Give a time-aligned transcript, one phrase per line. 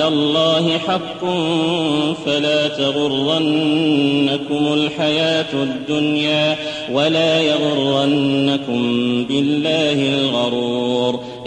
[0.00, 1.24] الله حق
[2.26, 6.56] فلا تغرنكم الحياة الدنيا
[6.92, 8.82] ولا يغرنكم
[9.24, 11.20] بالله الغرور.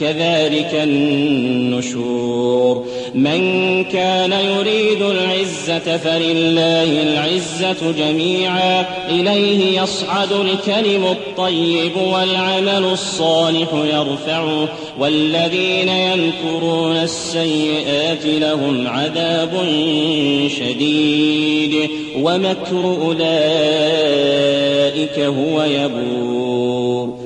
[0.00, 2.84] كذلك النشور.
[3.14, 8.84] من كان يريد العزة فلله العزة جميعا.
[9.10, 14.68] إليه يصعد الكلم الطيب والعمل الصالح يرفعه.
[14.98, 19.66] والذين يمكرون السيئات لهم عذاب
[20.48, 21.90] شديد.
[22.22, 23.26] ومكر أولئك
[25.18, 27.25] هو يبور.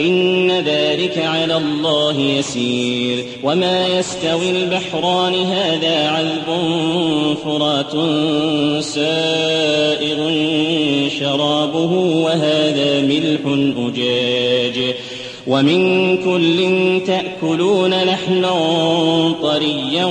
[0.00, 3.24] إن ذلك على الله يسير.
[3.42, 6.58] وما يستوي البحران هذا عذب
[7.44, 7.92] فرات
[8.84, 10.30] سائغ
[11.20, 11.92] شرابه
[12.24, 13.40] وهذا ملح
[13.78, 14.94] أجاج.
[15.46, 16.60] ومن كل
[17.06, 20.04] تأكلون لحما طريا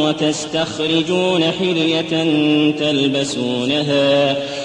[0.00, 2.24] وتستخرجون حلية
[2.70, 4.36] تلبسونها.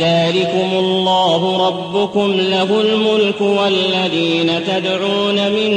[0.00, 5.70] ذلكم الله ربكم له الملك والذين تدعون من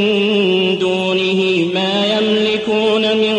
[0.79, 3.35] دونه ما يملكون من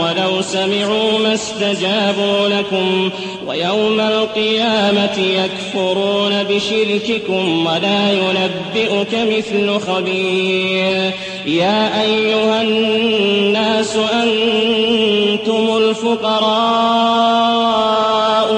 [0.00, 3.10] ولو سمعوا ما استجابوا لكم.
[3.46, 11.12] ويوم القيامة يكفرون بشرككم ولا ينبئك مثل خبير.
[11.46, 16.46] يا أيها الناس أنتم الفقراء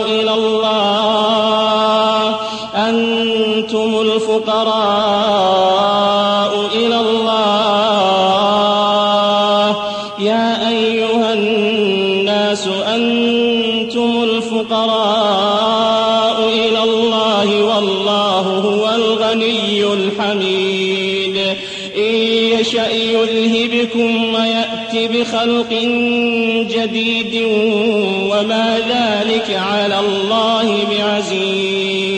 [0.06, 0.68] إلى الله.
[2.74, 5.07] أنتم الفقراء
[23.38, 25.72] يشأ يذهبكم ويأت بخلق
[26.70, 27.42] جديد
[28.30, 32.17] وما ذلك على الله بعزيز.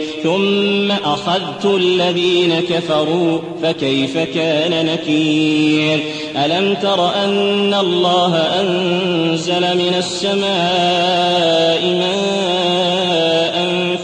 [0.23, 5.99] ثم أخذت الذين كفروا فكيف كان نكير؟
[6.45, 13.41] ألم تر أن الله أنزل من السماء ماء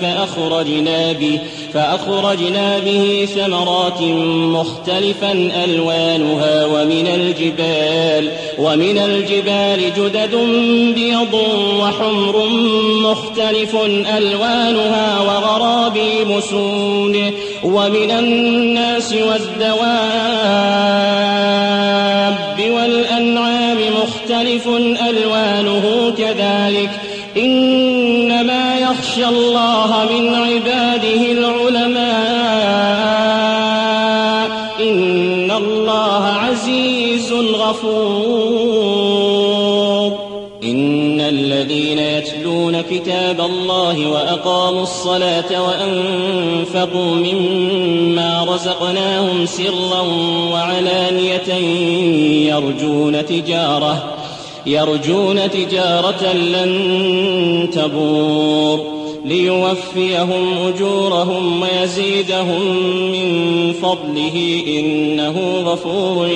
[0.01, 1.39] فأخرجنا به؟
[1.73, 4.01] فأخرجنا به ثمرات
[4.57, 5.31] مختلفا
[5.63, 10.35] ألوانها ومن الجبال ومن الجبال جدد
[10.95, 11.33] بيض
[11.81, 12.49] وحمر
[13.01, 13.75] مختلف
[14.17, 17.33] ألوانها وغرابي مسود
[17.63, 19.77] ومن الناس والدواب
[22.71, 24.67] والأنعام مختلف
[25.09, 26.89] ألوانه كذلك.
[27.37, 29.46] إنما يخشى الله
[37.69, 39.07] غفور
[40.63, 50.01] إن الذين يتلون كتاب الله وأقاموا الصلاة وأنفقوا مما رزقناهم سرا
[50.53, 51.53] وعلانية
[52.53, 54.13] يرجون تجارة
[54.65, 58.96] يرجون تجارة لن تبور.
[59.27, 62.61] ليوفيهم أجورهم ويزيدهم
[63.11, 66.29] من فضله إنه غفور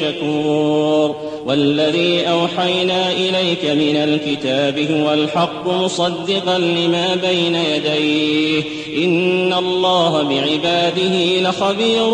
[0.00, 1.14] شكور.
[1.46, 8.62] والذي أوحينا إليك من الكتاب هو الحق مصدقا لما بين يديه.
[9.04, 12.08] إن الله بعباده لخبير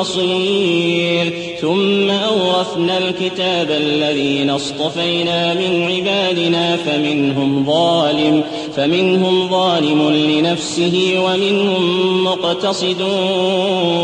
[0.00, 1.32] بصير.
[1.60, 8.42] ثم أورثنا الكتاب الذين اصطفينا من عبادنا فمنهم ظالم.
[8.76, 13.02] فمنهم ظالم لنفسه ومنهم مقتصد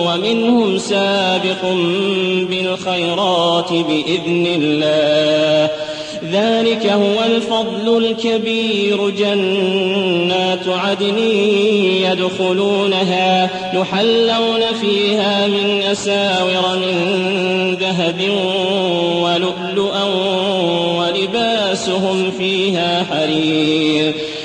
[0.07, 1.63] ومنهم سابق
[2.51, 5.71] بالخيرات بإذن الله.
[6.33, 9.11] ذلك هو الفضل الكبير.
[9.11, 11.19] جنات عدن
[12.11, 18.21] يدخلونها يحلون فيها من أساور من ذهب
[19.23, 20.05] ولؤلؤا
[20.99, 24.15] ولباسهم فيها حرير.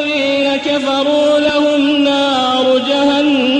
[0.00, 3.59] والذين كفروا لهم نار جهنم.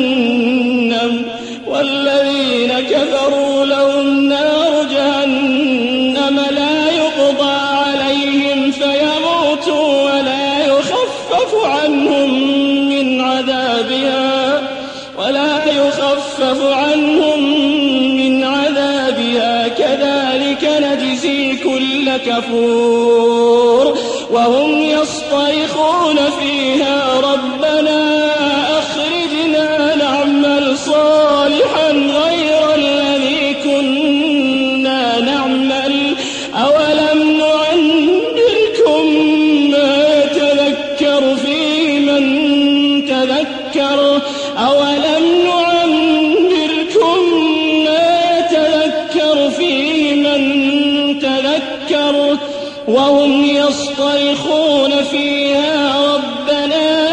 [22.26, 23.98] كفور
[24.30, 28.09] وهم يصطرخون فيها ربنا
[52.94, 57.08] وهم يصطرخون فيها ربنا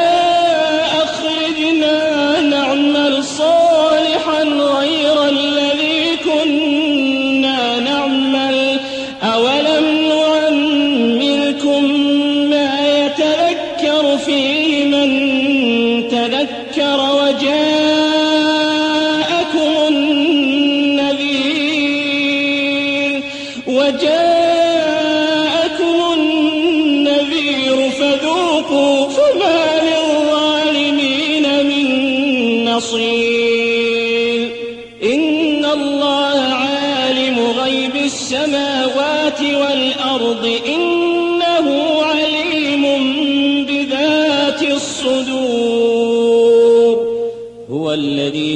[1.04, 8.80] أخرجنا نعمل صالحا غير الذي كنا نعمل.
[9.34, 11.84] أولم نعمركم
[12.50, 15.10] ما يتذكر فيه من
[16.08, 17.87] تذكر وجاءكم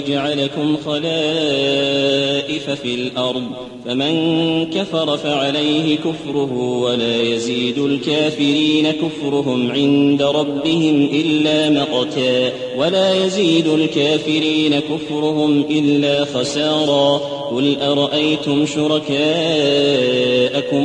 [0.02, 3.44] الذي جعلكم خلائف في الأرض
[3.86, 14.80] فمن كفر فعليه كفره ولا يزيد الكافرين كفرهم عند ربهم إلا مقتا ولا يزيد الكافرين
[14.80, 17.42] كفرهم إلا خسارا.
[17.52, 19.14] قل أرأيتم شركاءكم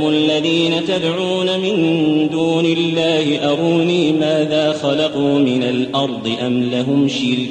[0.08, 7.50] الذين تدعون من دون الله أروني ماذا خلقوا من الأرض أم لهم شرك؟